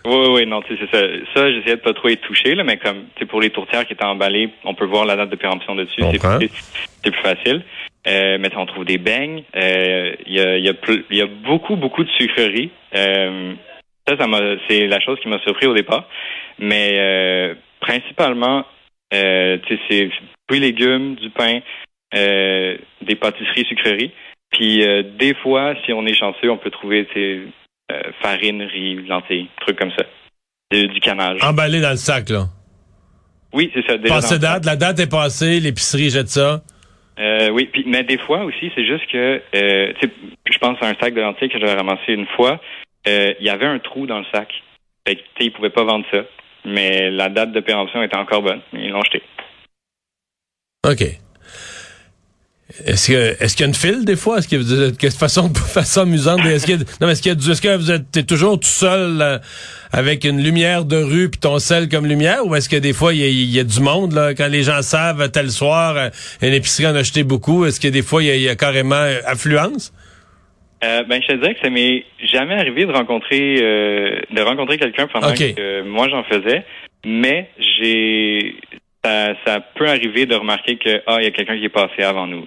Oui, 0.05 0.27
oui, 0.29 0.45
non, 0.45 0.61
tu 0.61 0.75
sais, 0.77 0.83
c'est 0.91 0.97
ça. 0.97 1.03
Ça, 1.35 1.51
j'essayais 1.51 1.75
de 1.77 1.81
pas 1.81 1.93
trop 1.93 2.07
y 2.09 2.17
toucher, 2.17 2.55
là, 2.55 2.63
mais 2.63 2.77
comme, 2.77 2.97
tu 3.15 3.19
sais, 3.21 3.25
pour 3.25 3.41
les 3.41 3.49
tourtières 3.49 3.85
qui 3.85 3.93
étaient 3.93 4.05
emballées, 4.05 4.49
on 4.63 4.73
peut 4.73 4.85
voir 4.85 5.05
la 5.05 5.15
date 5.15 5.29
de 5.29 5.35
péremption 5.35 5.75
dessus. 5.75 6.01
C'est 6.01 7.11
plus, 7.11 7.21
facile. 7.21 7.61
Euh, 8.07 8.37
mais 8.39 8.49
on 8.55 8.65
trouve 8.65 8.85
des 8.85 8.97
beignes. 8.97 9.43
Euh, 9.55 10.13
Il 10.25 10.33
y, 10.33 10.39
a, 10.39 10.57
y, 10.57 10.69
a, 10.69 10.73
y 11.11 11.21
a 11.21 11.25
beaucoup, 11.45 11.75
beaucoup 11.75 12.03
de 12.03 12.09
sucreries. 12.17 12.69
Euh, 12.95 13.53
ça, 14.07 14.17
ça 14.17 14.27
m'a, 14.27 14.39
c'est 14.67 14.87
la 14.87 14.99
chose 14.99 15.19
qui 15.21 15.27
m'a 15.27 15.39
surpris 15.39 15.67
au 15.67 15.73
départ. 15.73 16.07
Mais 16.59 16.91
euh, 16.93 17.55
principalement, 17.79 18.65
euh, 19.13 19.57
c'est 19.89 20.09
fruits, 20.47 20.59
légumes, 20.59 21.15
du 21.15 21.29
pain, 21.29 21.59
euh, 22.15 22.77
des 23.01 23.15
pâtisseries, 23.15 23.65
sucreries. 23.65 24.11
Puis 24.51 24.87
euh, 24.87 25.03
des 25.19 25.33
fois, 25.35 25.75
si 25.85 25.93
on 25.93 26.05
est 26.05 26.13
chanceux, 26.13 26.49
on 26.49 26.57
peut 26.57 26.71
trouver, 26.71 27.07
farine, 28.21 28.63
riz, 28.63 28.95
lentilles, 29.07 29.49
trucs 29.61 29.77
comme 29.77 29.91
ça. 29.91 30.05
Du, 30.71 30.87
du 30.87 30.99
canage. 30.99 31.39
Emballé 31.43 31.79
dans 31.79 31.91
le 31.91 31.95
sac, 31.95 32.29
là. 32.29 32.45
Oui, 33.53 33.71
c'est 33.73 33.85
ça. 33.87 33.97
Passé 33.97 34.39
date, 34.39 34.65
la 34.65 34.75
date 34.75 34.99
est 34.99 35.09
passée, 35.09 35.59
l'épicerie 35.59 36.09
jette 36.09 36.27
ça. 36.27 36.61
Euh, 37.19 37.49
oui, 37.49 37.69
puis, 37.71 37.83
mais 37.87 38.03
des 38.03 38.17
fois 38.17 38.43
aussi, 38.43 38.71
c'est 38.75 38.85
juste 38.85 39.09
que, 39.11 39.41
euh, 39.55 39.93
je 40.51 40.57
pense 40.59 40.77
à 40.81 40.87
un 40.87 40.93
sac 40.99 41.13
de 41.13 41.21
lentilles 41.21 41.49
que 41.49 41.59
j'avais 41.59 41.73
ramassé 41.73 42.13
une 42.13 42.27
fois. 42.35 42.61
Euh, 43.07 43.33
Il 43.39 43.45
y 43.45 43.49
avait 43.49 43.65
un 43.65 43.79
trou 43.79 44.05
dans 44.05 44.19
le 44.19 44.25
sac. 44.33 44.49
Fait 45.07 45.15
que, 45.15 45.49
pouvaient 45.49 45.69
pas 45.69 45.83
vendre 45.83 46.05
ça. 46.11 46.23
Mais 46.65 47.09
la 47.09 47.29
date 47.29 47.53
de 47.53 47.59
péremption 47.61 48.03
était 48.03 48.17
encore 48.17 48.41
bonne. 48.41 48.61
Ils 48.73 48.89
l'ont 48.89 49.03
jeté. 49.03 49.23
OK. 50.85 51.17
Est-ce 52.85 53.07
que 53.07 53.41
est-ce 53.41 53.55
qu'il 53.55 53.63
y 53.63 53.65
a 53.65 53.67
une 53.69 53.73
file 53.73 54.03
des 54.03 54.17
fois? 54.17 54.39
Est-ce 54.39 54.47
que 54.49 54.57
vous 54.57 54.73
êtes 54.73 55.01
de 55.01 55.09
façon, 55.09 55.51
façon 55.53 56.01
amusante? 56.01 56.45
Est-ce 56.45 56.65
qu'il 56.65 56.79
y 56.79 56.81
a, 56.81 56.85
non, 56.99 57.09
est-ce 57.09 57.21
qu'il 57.21 57.31
y 57.31 57.35
a 57.35 57.37
que 57.37 57.77
vous 57.77 57.91
êtes 57.91 58.11
t'es 58.11 58.23
toujours 58.23 58.59
tout 58.59 58.67
seul 58.67 59.21
euh, 59.21 59.39
avec 59.93 60.25
une 60.25 60.43
lumière 60.43 60.83
de 60.83 60.97
rue 60.97 61.29
puis 61.29 61.39
ton 61.39 61.59
sel 61.59 61.87
comme 61.87 62.05
lumière? 62.05 62.45
Ou 62.45 62.55
est-ce 62.55 62.67
que 62.67 62.75
des 62.75 62.91
fois 62.91 63.13
il 63.13 63.21
y 63.21 63.23
a, 63.23 63.29
y 63.29 63.59
a 63.59 63.63
du 63.63 63.79
monde 63.79 64.33
quand 64.37 64.47
les 64.47 64.63
gens 64.63 64.81
savent 64.81 65.31
tel 65.31 65.49
soir 65.49 65.95
euh, 65.95 66.09
une 66.41 66.53
épicerie 66.53 66.87
en 66.87 66.95
a 66.95 66.99
acheté 66.99 67.23
beaucoup? 67.23 67.65
Est-ce 67.65 67.79
que 67.79 67.87
des 67.87 68.01
fois 68.01 68.21
il 68.21 68.27
y 68.27 68.31
a, 68.31 68.35
y 68.35 68.49
a 68.49 68.55
carrément 68.55 69.07
affluence? 69.25 69.93
Euh, 70.83 71.03
ben, 71.03 71.21
je 71.21 71.27
te 71.27 71.33
dirais 71.33 71.55
que 71.55 71.61
ça 71.61 71.69
m'est 71.71 72.05
jamais 72.23 72.53
arrivé 72.53 72.85
de 72.85 72.91
rencontrer 72.91 73.57
euh, 73.61 74.19
de 74.29 74.41
rencontrer 74.41 74.77
quelqu'un 74.77 75.07
pendant 75.07 75.33
que 75.33 75.81
moi 75.81 76.07
j'en 76.07 76.23
faisais, 76.23 76.63
mais 77.03 77.49
j'ai 77.57 78.55
ça, 79.03 79.33
ça 79.45 79.59
peut 79.59 79.87
arriver 79.87 80.27
de 80.27 80.35
remarquer 80.35 80.77
que 80.77 81.01
ah 81.07 81.17
il 81.19 81.23
y 81.23 81.27
a 81.27 81.31
quelqu'un 81.31 81.57
qui 81.57 81.65
est 81.65 81.69
passé 81.69 82.03
avant 82.03 82.27
nous. 82.27 82.45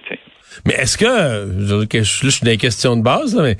Mais 0.65 0.75
est-ce 0.75 0.97
que, 0.97 1.05
je, 1.05 1.85
que 1.85 1.97
là, 1.97 2.03
je 2.03 2.29
suis 2.29 2.45
dans 2.45 2.51
les 2.51 2.57
questions 2.57 2.95
de 2.95 3.03
base, 3.03 3.35
là, 3.35 3.43
mais 3.43 3.55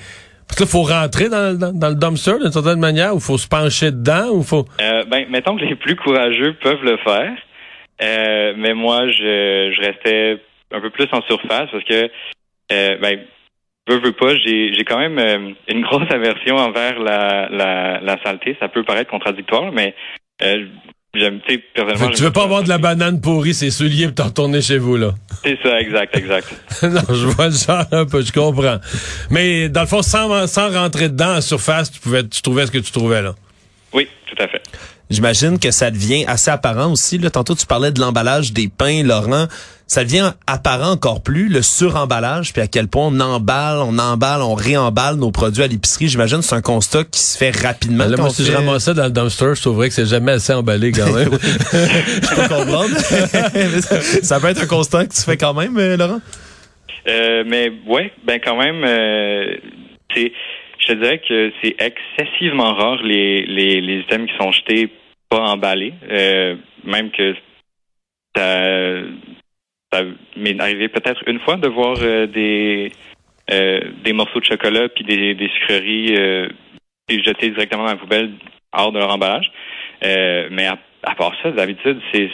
parce 0.48 0.58
que 0.58 0.64
là, 0.64 0.70
faut 0.70 0.84
rentrer 0.84 1.28
dans, 1.28 1.58
dans, 1.58 1.74
dans 1.74 1.90
le 1.90 1.96
dumpster 1.96 2.40
d'une 2.42 2.52
certaine 2.52 2.80
manière, 2.80 3.14
ou 3.14 3.20
faut 3.20 3.38
se 3.38 3.48
pencher 3.50 3.92
dedans, 3.92 4.30
ou 4.32 4.42
faut. 4.42 4.66
Euh, 4.82 5.04
ben, 5.04 5.26
mettons 5.30 5.58
que 5.58 5.66
les 5.66 5.76
plus 5.76 5.98
courageux 5.98 6.54
peuvent 6.62 6.84
le 6.84 6.98
faire. 6.98 7.34
Mais 8.58 8.74
moi, 8.74 9.08
je, 9.10 9.74
je 9.76 9.82
restais 9.82 10.38
un 10.74 10.82
peu 10.82 10.90
plus 10.90 11.08
en 11.12 11.22
surface 11.24 11.70
parce 11.72 11.84
que, 11.84 12.10
ben, 12.70 13.20
veux, 13.88 14.00
veux 14.00 14.14
pas, 14.14 14.36
j'ai, 14.36 14.74
j'ai 14.74 14.84
quand 14.84 15.00
même 15.00 15.20
euh, 15.20 15.54
une 15.68 15.82
grosse 15.82 16.10
aversion 16.12 16.56
envers 16.56 17.00
la, 17.00 17.50
la, 17.50 18.00
la 18.02 18.24
saleté. 18.24 18.56
Ça 18.60 18.70
peut 18.70 18.84
paraître 18.84 19.10
contradictoire, 19.10 19.72
mais 19.72 19.96
euh, 20.44 20.66
j'aime, 21.16 21.40
tu 21.48 21.56
sais, 21.56 21.64
personnellement. 21.74 22.16
tu 22.16 22.24
veux 22.24 22.32
pas 22.32 22.44
avoir 22.44 22.64
de 22.64 22.70
la 22.70 22.78
banane 22.78 23.22
pourrie, 23.22 23.54
c'est 23.54 23.72
souliers 23.72 24.08
pour 24.08 24.16
t'en 24.16 24.26
retourner 24.26 24.62
chez 24.62 24.78
vous, 24.78 24.98
là. 24.98 25.12
C'est 25.44 25.58
ça, 25.64 25.80
exact, 25.80 26.16
exact. 26.16 26.48
non, 26.84 27.02
je 27.10 27.28
vois 27.28 27.48
le 27.48 27.54
genre 27.54 27.86
un 27.92 28.06
peu, 28.06 28.22
je 28.22 28.32
comprends. 28.32 28.78
Mais 29.30 29.70
dans 29.70 29.82
le 29.82 29.88
fond, 29.88 30.02
sans, 30.02 30.48
sans 30.48 30.72
rentrer 30.72 31.10
dedans 31.10 31.38
en 31.38 31.42
surface, 31.42 31.92
tu 31.92 32.00
pouvais, 32.00 32.28
tu 32.28 32.42
trouvais 32.42 32.66
ce 32.66 32.72
que 32.72 32.80
tu 32.80 32.92
trouvais, 32.92 33.22
là. 33.22 33.36
Oui, 33.94 34.08
tout 34.28 34.42
à 34.42 34.48
fait. 34.48 34.62
J'imagine 35.10 35.60
que 35.60 35.72
ça 35.72 35.92
devient 35.92 36.24
assez 36.26 36.50
apparent 36.50 36.90
aussi. 36.90 37.18
Là, 37.18 37.30
tantôt, 37.30 37.54
tu 37.54 37.66
parlais 37.66 37.92
de 37.92 38.00
l'emballage 38.00 38.54
des 38.54 38.70
pains, 38.70 39.04
Laurent. 39.04 39.48
Ça 39.92 40.06
devient 40.06 40.32
apparent 40.48 40.94
encore 40.94 41.22
plus, 41.22 41.50
le 41.50 41.62
suremballage, 41.62 42.54
puis 42.54 42.62
à 42.62 42.68
quel 42.68 42.88
point 42.88 43.08
on 43.08 43.20
emballe, 43.20 43.80
on 43.80 44.00
emballe, 44.00 44.42
on 44.42 44.54
réemballe 44.54 45.18
nos 45.18 45.32
produits 45.32 45.64
à 45.64 45.68
l'épicerie. 45.68 46.08
J'imagine 46.08 46.38
que 46.38 46.46
c'est 46.46 46.56
un 46.56 46.62
constat 46.62 47.04
qui 47.04 47.20
se 47.20 47.38
fait 47.38 47.52
rapidement. 47.54 48.06
Là, 48.06 48.16
moi, 48.16 48.30
si 48.30 48.46
je 48.46 48.52
fait- 48.52 48.56
ramassais 48.56 48.94
dans 48.94 49.04
le 49.04 49.12
dumpster, 49.12 49.54
je 49.54 49.60
trouverais 49.62 49.90
que 49.90 49.94
c'est 49.94 50.06
jamais 50.06 50.32
assez 50.32 50.54
emballé 50.54 50.94
quand 50.94 51.12
même. 51.12 51.28
Je 51.34 52.36
peux 52.36 52.48
comprendre. 52.48 52.96
ça 54.24 54.40
peut 54.40 54.48
être 54.48 54.64
un 54.64 54.68
constat 54.68 55.08
que 55.08 55.14
tu 55.14 55.24
fais 55.24 55.36
quand 55.36 55.54
même, 55.54 55.78
euh, 55.78 55.98
Laurent? 55.98 56.22
Euh, 57.10 57.44
mais 57.46 57.70
ouais, 57.86 58.14
ben 58.24 58.40
quand 58.42 58.56
même, 58.56 58.86
euh, 58.86 59.58
c'est, 60.16 60.32
je 60.80 60.88
te 60.88 60.94
dirais 60.94 61.20
que 61.28 61.52
c'est 61.62 61.76
excessivement 61.80 62.76
rare 62.76 63.04
les, 63.04 63.46
les, 63.46 63.82
les 63.82 64.00
items 64.04 64.32
qui 64.32 64.38
sont 64.42 64.54
jetés 64.54 64.90
pas 65.30 65.42
emballés. 65.42 65.96
Euh, 66.10 66.56
même 66.86 67.12
que 67.12 67.34
ça, 68.38 69.02
ça 69.92 70.02
m'est 70.38 70.60
arrivé 70.62 70.88
peut-être 70.90 71.22
une 71.28 71.40
fois 71.40 71.58
de 71.58 71.68
voir 71.68 71.98
euh, 72.02 72.28
des 72.28 72.92
euh, 73.52 73.82
des 74.04 74.14
morceaux 74.14 74.40
de 74.40 74.46
chocolat 74.46 74.88
puis 74.90 75.04
des, 75.04 75.34
des 75.36 75.50
sucreries 75.50 76.16
euh, 76.18 76.48
jetés 77.10 77.50
directement 77.50 77.84
dans 77.84 77.92
la 77.92 77.98
poubelle 77.98 78.32
hors 78.72 78.92
de 78.92 79.00
leur 79.00 79.12
emballage. 79.14 79.52
Euh, 80.04 80.48
mais 80.52 80.66
à, 80.68 80.78
à 81.04 81.16
part 81.16 81.34
ça, 81.44 81.52
d'habitude, 81.52 82.00
c'est 82.14 82.30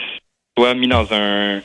soit 0.57 0.73
mis 0.75 0.87
dans 0.87 1.11
un 1.13 1.59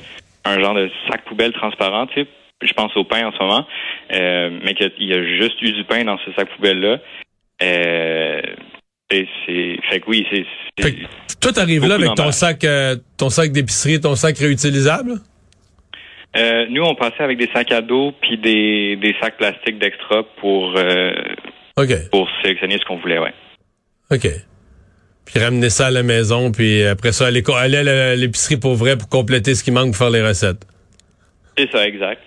un 0.44 0.58
genre 0.60 0.74
de 0.74 0.90
sac 1.08 1.24
poubelle 1.24 1.52
transparent, 1.52 2.06
tu 2.08 2.22
sais, 2.22 2.26
je 2.62 2.72
pense 2.72 2.96
au 2.96 3.04
pain 3.04 3.26
en 3.26 3.32
ce 3.32 3.38
moment, 3.38 3.66
mais 4.10 4.74
qu'il 4.74 4.90
y 5.06 5.12
a 5.14 5.22
juste 5.38 5.60
eu 5.62 5.70
du 5.72 5.84
pain 5.84 6.02
dans 6.04 6.18
ce 6.24 6.32
sac 6.32 6.48
poubelle-là. 6.56 6.98
Et 7.60 9.28
c'est, 9.46 9.78
fait 9.90 10.00
que 10.00 10.06
oui, 10.08 10.26
c'est, 10.30 10.44
c'est- 10.78 10.82
Fait 10.84 10.92
que 10.94 11.06
toi, 11.40 11.52
t'arrives 11.52 11.86
là 11.86 11.94
avec 11.96 12.14
ton 12.14 12.32
sac, 12.32 12.66
ton 13.18 13.28
sac 13.28 13.52
d'épicerie, 13.52 14.00
ton 14.00 14.16
sac 14.16 14.38
réutilisable? 14.38 15.16
Euh, 16.36 16.66
nous 16.70 16.82
on 16.82 16.94
passait 16.94 17.22
avec 17.22 17.36
des 17.38 17.48
sacs 17.52 17.72
à 17.72 17.82
dos 17.82 18.12
puis 18.22 18.38
des, 18.38 18.96
des 18.96 19.14
sacs 19.20 19.36
plastiques 19.36 19.78
d'extra 19.78 20.22
pour 20.40 20.74
euh, 20.76 21.12
pour 22.10 22.28
sélectionner 22.42 22.78
ce 22.78 22.84
qu'on 22.86 22.96
voulait, 22.98 23.18
ouais. 23.18 23.32
OK. 24.10 24.26
Puis 25.24 25.38
ramener 25.40 25.70
ça 25.70 25.86
à 25.86 25.90
la 25.90 26.02
maison, 26.02 26.50
puis 26.52 26.82
après 26.84 27.12
ça, 27.12 27.26
aller, 27.28 27.42
aller 27.56 27.76
à 27.90 28.16
l'épicerie 28.16 28.56
pour 28.58 28.74
vrai 28.74 28.96
pour 28.98 29.08
compléter 29.08 29.54
ce 29.54 29.62
qui 29.62 29.70
manque 29.70 29.88
pour 29.88 29.96
faire 29.96 30.10
les 30.10 30.22
recettes. 30.26 30.66
C'est 31.56 31.70
ça, 31.70 31.86
exact. 31.86 32.22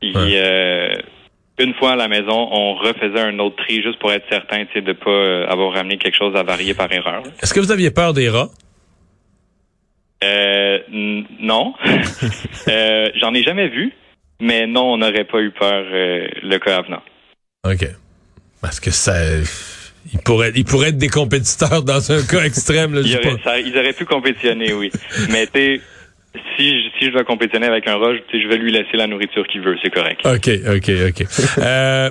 Puis 0.00 0.14
Ouais. 0.16 0.32
euh, 0.40 0.94
une 1.58 1.74
fois 1.74 1.92
à 1.92 1.96
la 1.96 2.08
maison, 2.08 2.48
on 2.52 2.74
refaisait 2.74 3.20
un 3.20 3.38
autre 3.40 3.56
tri 3.56 3.82
juste 3.82 3.98
pour 3.98 4.12
être 4.12 4.24
certain, 4.30 4.64
de 4.74 4.92
pas 4.92 5.10
euh, 5.10 5.46
avoir 5.48 5.72
ramené 5.74 5.98
quelque 5.98 6.16
chose 6.16 6.34
à 6.36 6.42
varier 6.42 6.74
par 6.74 6.90
erreur. 6.92 7.22
Est-ce 7.42 7.52
que 7.52 7.60
vous 7.60 7.72
aviez 7.72 7.90
peur 7.90 8.12
des 8.14 8.28
rats? 8.28 8.50
Euh, 10.24 10.78
non. 11.40 11.74
euh, 12.68 13.08
J'en 13.20 13.34
ai 13.34 13.42
jamais 13.42 13.68
vu, 13.68 13.92
mais 14.40 14.66
non, 14.66 14.92
on 14.94 14.96
n'aurait 14.98 15.24
pas 15.24 15.40
eu 15.40 15.50
peur 15.50 15.84
euh, 15.92 16.26
le 16.42 16.58
cas 16.58 16.78
avenant. 16.78 17.02
OK. 17.64 17.86
Parce 18.60 18.80
que 18.80 18.90
ça... 18.90 19.14
Ils 20.12 20.20
pourraient, 20.20 20.52
ils 20.54 20.64
pourraient 20.64 20.88
être 20.88 20.96
des 20.98 21.08
compétiteurs 21.08 21.82
dans 21.82 22.12
un 22.12 22.22
cas 22.24 22.42
extrême. 22.44 22.94
Là, 22.94 23.02
Ils 23.04 23.18
pas. 23.18 23.28
auraient, 23.28 23.40
ça- 23.44 23.60
ils 23.60 23.76
auraient 23.76 23.92
pu 23.92 24.06
compétitionner, 24.06 24.72
oui. 24.72 24.90
mais 25.30 25.46
tu 25.46 25.52
sais, 25.54 25.80
si, 26.56 26.68
je- 26.70 26.88
si 26.98 27.04
je 27.06 27.10
dois 27.10 27.24
compétitionner 27.24 27.66
avec 27.66 27.86
un 27.86 27.96
rat, 27.98 28.14
je 28.14 28.18
tu 28.30 28.38
sais, 28.38 28.42
je 28.42 28.48
vais 28.48 28.56
lui 28.56 28.72
laisser 28.72 28.96
la 28.96 29.06
nourriture 29.06 29.46
qu'il 29.48 29.60
veut, 29.60 29.76
c'est 29.82 29.90
correct. 29.90 30.20
OK, 30.24 30.48
OK, 30.66 30.90
OK. 31.08 31.26
euh, 31.58 32.10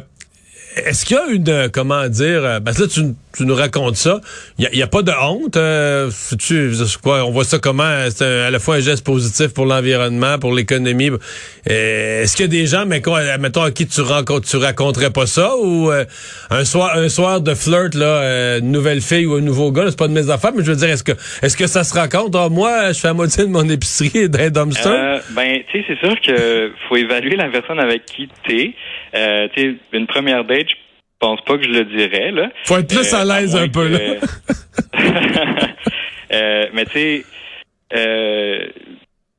est-ce 0.76 1.06
qu'il 1.06 1.18
y 1.18 1.20
a 1.20 1.26
une, 1.34 1.70
comment 1.72 2.08
dire, 2.08 2.60
parce 2.64 2.78
que 2.78 2.84
là, 2.84 2.88
tu, 2.90 3.02
tu 3.38 3.46
nous 3.46 3.56
racontes 3.56 3.96
ça, 3.96 4.20
il 4.58 4.68
n'y 4.74 4.82
a, 4.82 4.88
pas 4.88 5.02
de 5.02 5.12
honte, 5.12 5.58
euh, 5.58 6.10
tu, 6.40 6.72
quoi, 7.02 7.26
on 7.26 7.32
voit 7.32 7.44
ça 7.44 7.60
comment, 7.60 7.90
c'est 8.10 8.26
à 8.26 8.50
la 8.50 8.60
fois 8.60 8.76
un 8.76 8.80
geste 8.80 9.06
positif 9.06 9.54
pour 9.54 9.66
l'environnement, 9.66 10.40
pour 10.40 10.54
l'économie. 10.54 11.10
Euh, 11.70 12.24
est-ce 12.24 12.36
qu'il 12.36 12.46
y 12.46 12.50
a 12.50 12.52
des 12.52 12.66
gens, 12.66 12.86
mais 12.86 13.02
quoi, 13.02 13.38
mettons, 13.38 13.64
à 13.64 13.72
qui 13.72 13.88
tu, 13.88 14.02
rencontres, 14.02 14.48
tu 14.48 14.58
raconterais 14.58 15.12
pas 15.12 15.28
ça, 15.28 15.56
ou 15.58 15.92
euh, 15.92 16.06
un 16.50 16.66
soir 16.66 16.98
un 16.98 17.10
soir 17.10 17.42
de 17.42 17.54
flirt, 17.54 17.94
là, 17.94 18.06
euh, 18.06 18.60
une 18.60 18.72
nouvelle 18.72 19.02
fille 19.02 19.26
ou 19.26 19.36
un 19.36 19.42
nouveau 19.42 19.72
gars, 19.72 19.86
c'est 19.90 19.98
pas 19.98 20.08
de 20.08 20.14
mes 20.14 20.30
affaires, 20.30 20.52
mais 20.56 20.64
je 20.64 20.72
veux 20.72 20.78
dire, 20.78 20.90
est-ce 20.90 21.04
que 21.04 21.14
est-ce 21.42 21.56
que 21.56 21.68
ça 21.68 21.84
se 21.84 21.94
raconte? 21.94 22.36
Ah, 22.36 22.50
moi, 22.50 22.92
je 22.94 23.00
fais 23.00 23.08
la 23.08 23.14
moitié 23.14 23.44
de 23.44 23.50
mon 23.50 23.68
épicerie 23.70 24.30
d'un 24.30 24.50
dumpster. 24.50 24.90
Euh, 24.90 25.20
ben, 25.32 25.60
tu 25.70 25.80
sais, 25.80 25.86
c'est 25.88 26.06
sûr 26.06 26.20
que 26.22 26.72
faut 26.88 26.96
évaluer 26.96 27.36
la 27.36 27.50
personne 27.50 27.80
avec 27.80 28.06
qui 28.06 28.30
t'es. 28.48 28.74
Euh, 29.16 29.48
tu 29.54 29.62
sais, 29.62 29.76
une 29.94 30.08
première 30.08 30.44
date, 30.44 30.68
je 30.70 30.76
pense 31.20 31.42
pas 31.42 31.58
que 31.58 31.64
je 31.64 31.70
le 31.70 31.86
dirais, 31.86 32.32
là. 32.32 32.50
Faut 32.66 32.78
être 32.78 32.88
plus 32.88 33.14
Euh, 33.14 33.18
à 33.18 33.26
l'aise 33.26 33.56
un 33.56 33.68
peu, 33.68 33.88
là. 33.88 34.00
Euh, 36.34 36.66
mais 36.74 36.84
tu 36.86 36.92
sais, 36.92 37.26
euh, 37.96 38.68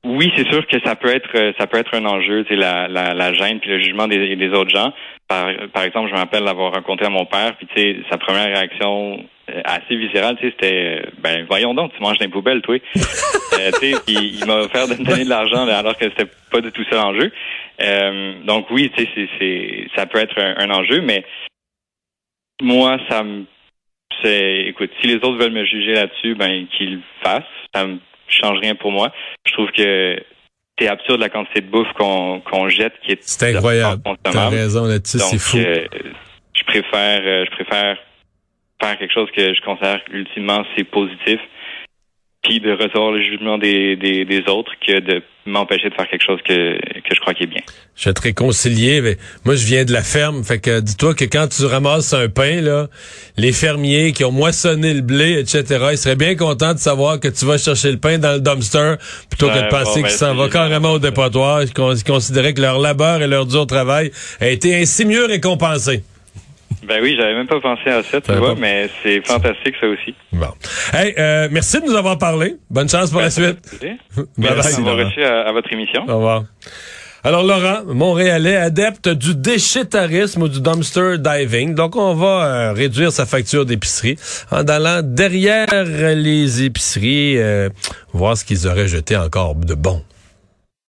oui, 0.04 0.32
c'est 0.34 0.48
sûr 0.48 0.66
que 0.66 0.80
ça 0.82 0.96
peut 0.96 1.14
être 1.14 1.52
ça 1.58 1.66
peut 1.66 1.76
être 1.76 1.94
un 1.94 2.06
enjeu, 2.06 2.44
tu 2.44 2.54
sais, 2.54 2.56
la, 2.56 2.88
la, 2.88 3.12
la 3.12 3.34
gêne 3.34 3.60
puis 3.60 3.68
le 3.68 3.78
jugement 3.78 4.08
des, 4.08 4.36
des 4.36 4.48
autres 4.50 4.70
gens. 4.74 4.94
Par, 5.28 5.48
par 5.74 5.82
exemple, 5.82 6.08
je 6.08 6.14
me 6.14 6.18
rappelle 6.18 6.44
l'avoir 6.44 6.72
rencontré 6.72 7.04
à 7.04 7.10
mon 7.10 7.26
père, 7.26 7.54
puis 7.58 7.66
tu 7.66 7.82
sais, 7.82 7.96
sa 8.10 8.16
première 8.16 8.46
réaction 8.46 9.22
euh, 9.50 9.60
assez 9.66 9.96
viscérale, 9.96 10.36
tu 10.40 10.46
sais, 10.46 10.54
c'était 10.58 11.02
euh, 11.04 11.10
ben 11.18 11.44
voyons 11.46 11.74
donc, 11.74 11.92
tu 11.94 12.00
manges 12.02 12.18
les 12.20 12.28
poubelles, 12.28 12.62
toi. 12.62 12.76
Euh, 13.58 13.70
tu 13.80 13.90
sais, 13.92 13.96
puis 14.06 14.38
il 14.40 14.46
m'a 14.46 14.58
offert 14.58 14.86
de 14.86 14.94
me 14.94 15.04
donner 15.04 15.24
de 15.24 15.28
l'argent 15.30 15.66
alors 15.66 15.96
que 15.96 16.04
c'était 16.04 16.30
pas 16.52 16.60
du 16.60 16.70
tout 16.70 16.84
ça 16.90 16.96
l'enjeu. 16.96 17.32
Euh, 17.82 18.34
donc 18.44 18.70
oui, 18.70 18.88
tu 18.96 19.02
sais, 19.02 19.08
c'est, 19.16 19.28
c'est 19.38 19.86
ça 19.96 20.06
peut 20.06 20.18
être 20.18 20.38
un, 20.38 20.54
un 20.58 20.70
enjeu, 20.70 21.00
mais 21.00 21.24
moi, 22.62 22.98
ça 23.08 23.22
me 23.22 23.44
c'est 24.22 24.64
écoute, 24.66 24.90
si 25.00 25.06
les 25.06 25.16
autres 25.16 25.36
veulent 25.38 25.52
me 25.52 25.64
juger 25.64 25.94
là-dessus, 25.94 26.34
ben 26.34 26.66
qu'ils 26.76 26.96
le 26.96 27.00
fassent. 27.22 27.42
Ça 27.74 27.86
me 27.86 27.98
change 28.26 28.58
rien 28.58 28.74
pour 28.74 28.90
moi. 28.90 29.12
Je 29.46 29.52
trouve 29.52 29.70
que 29.70 30.16
c'est 30.78 30.88
absurde 30.88 31.20
la 31.20 31.28
quantité 31.28 31.60
de 31.60 31.70
bouffe 31.70 31.92
qu'on 31.94 32.40
qu'on 32.40 32.68
jette 32.68 32.94
qui 33.04 33.12
est 33.12 33.22
C'est 33.22 33.54
incroyable. 33.54 34.02
T'as 34.22 34.48
raison 34.48 34.86
là-dessus, 34.86 35.18
c'est 35.18 35.38
fou. 35.38 35.58
euh, 35.58 35.86
je 36.54 36.64
préfère, 36.64 37.20
euh, 37.24 37.44
je 37.44 37.50
préfère 37.50 37.96
faire 38.80 38.98
quelque 38.98 39.12
chose 39.12 39.28
que 39.36 39.54
je 39.54 39.60
considère 39.62 40.00
ultimement 40.12 40.64
c'est 40.76 40.84
positif, 40.84 41.40
puis 42.42 42.60
de 42.60 42.70
recevoir 42.72 43.10
le 43.12 43.20
jugement 43.22 43.58
des, 43.58 43.96
des, 43.96 44.24
des 44.24 44.42
autres 44.48 44.72
que 44.86 45.00
de 45.00 45.22
m'empêcher 45.44 45.88
de 45.90 45.94
faire 45.94 46.08
quelque 46.08 46.24
chose 46.24 46.38
que, 46.46 46.76
que 46.78 47.14
je 47.14 47.20
crois 47.20 47.34
qui 47.34 47.42
est 47.44 47.46
bien. 47.46 47.62
Je 47.96 48.08
vais 48.08 48.12
te 48.14 48.20
réconcilier, 48.22 49.00
mais 49.00 49.16
moi 49.44 49.54
je 49.56 49.66
viens 49.66 49.84
de 49.84 49.92
la 49.92 50.02
ferme, 50.02 50.44
fait 50.44 50.58
que 50.60 50.80
dis-toi 50.80 51.14
que 51.14 51.24
quand 51.24 51.48
tu 51.48 51.64
ramasses 51.64 52.12
un 52.14 52.28
pain, 52.28 52.60
là, 52.60 52.86
les 53.36 53.52
fermiers 53.52 54.12
qui 54.12 54.24
ont 54.24 54.30
moissonné 54.30 54.94
le 54.94 55.00
blé, 55.00 55.38
etc., 55.40 55.64
ils 55.92 55.98
seraient 55.98 56.16
bien 56.16 56.36
contents 56.36 56.74
de 56.74 56.78
savoir 56.78 57.18
que 57.18 57.28
tu 57.28 57.44
vas 57.44 57.58
chercher 57.58 57.90
le 57.90 57.98
pain 57.98 58.18
dans 58.18 58.34
le 58.34 58.40
dumpster 58.40 58.94
plutôt 59.30 59.48
que 59.48 59.64
de 59.64 59.68
penser 59.68 59.86
bon, 59.86 59.94
qu'ils 59.94 60.02
ben, 60.02 60.08
s'en 60.10 60.32
génial. 60.34 60.50
carrément 60.50 60.92
au 60.92 60.98
dépotoir, 60.98 61.62
ils 61.62 61.72
con- 61.72 61.92
ils 61.94 62.04
considéraient 62.04 62.54
que 62.54 62.60
leur 62.60 62.78
labeur 62.78 63.20
et 63.22 63.26
leur 63.26 63.46
dur 63.46 63.66
travail 63.66 64.12
a 64.40 64.48
été 64.48 64.76
ainsi 64.76 65.04
mieux 65.04 65.24
récompensé. 65.24 66.04
Ben 66.88 67.00
oui, 67.02 67.14
j'avais 67.18 67.34
même 67.34 67.46
pas 67.46 67.60
pensé 67.60 67.90
à 67.90 68.02
ça, 68.02 68.20
tu 68.20 68.32
vois, 68.32 68.54
pas- 68.54 68.60
mais 68.60 68.88
c'est 69.02 69.20
fantastique 69.26 69.74
ça 69.80 69.86
aussi. 69.86 70.14
Bon. 70.32 70.46
Hey, 70.92 71.14
euh, 71.18 71.48
merci 71.50 71.80
de 71.80 71.86
nous 71.86 71.94
avoir 71.94 72.16
parlé. 72.18 72.56
Bonne 72.70 72.88
chance 72.88 73.10
pour 73.10 73.20
la 73.20 73.30
suite. 73.30 73.58
Bye 73.82 73.96
Merci 74.38 74.76
d'avoir 74.82 74.96
reçu 75.06 75.22
à, 75.22 75.42
à 75.48 75.52
votre 75.52 75.72
émission. 75.72 76.04
Au 76.08 76.16
revoir. 76.16 76.44
Alors 77.24 77.42
Laurent, 77.42 77.80
Montréalais, 77.86 78.56
adepte 78.56 79.08
du 79.08 79.34
déchétarisme 79.34 80.42
ou 80.42 80.48
du 80.48 80.60
dumpster 80.60 81.16
diving. 81.18 81.74
Donc 81.74 81.96
on 81.96 82.14
va 82.14 82.44
euh, 82.44 82.72
réduire 82.72 83.10
sa 83.10 83.26
facture 83.26 83.66
d'épicerie 83.66 84.16
en 84.52 84.62
allant 84.68 85.00
derrière 85.02 85.66
les 85.84 86.62
épiceries, 86.62 87.36
euh, 87.38 87.68
voir 88.12 88.36
ce 88.36 88.44
qu'ils 88.44 88.68
auraient 88.68 88.86
jeté 88.88 89.16
encore 89.16 89.56
de 89.56 89.74
bon. 89.74 90.02